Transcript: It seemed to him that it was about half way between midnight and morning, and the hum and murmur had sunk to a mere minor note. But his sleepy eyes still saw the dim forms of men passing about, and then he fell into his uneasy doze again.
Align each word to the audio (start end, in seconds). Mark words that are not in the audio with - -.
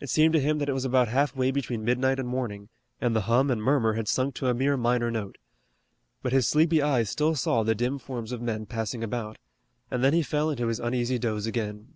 It 0.00 0.10
seemed 0.10 0.34
to 0.34 0.38
him 0.38 0.58
that 0.58 0.68
it 0.68 0.74
was 0.74 0.84
about 0.84 1.08
half 1.08 1.34
way 1.34 1.50
between 1.50 1.82
midnight 1.82 2.18
and 2.18 2.28
morning, 2.28 2.68
and 3.00 3.16
the 3.16 3.22
hum 3.22 3.50
and 3.50 3.62
murmur 3.62 3.94
had 3.94 4.06
sunk 4.06 4.34
to 4.34 4.48
a 4.48 4.54
mere 4.54 4.76
minor 4.76 5.10
note. 5.10 5.38
But 6.22 6.34
his 6.34 6.46
sleepy 6.46 6.82
eyes 6.82 7.08
still 7.08 7.34
saw 7.34 7.62
the 7.62 7.74
dim 7.74 7.98
forms 7.98 8.32
of 8.32 8.42
men 8.42 8.66
passing 8.66 9.02
about, 9.02 9.38
and 9.90 10.04
then 10.04 10.12
he 10.12 10.20
fell 10.22 10.50
into 10.50 10.66
his 10.66 10.78
uneasy 10.78 11.18
doze 11.18 11.46
again. 11.46 11.94